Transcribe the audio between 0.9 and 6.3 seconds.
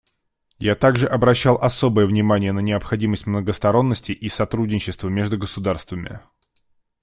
обращал особое внимание на необходимость многосторонности и сотрудничества между государствами.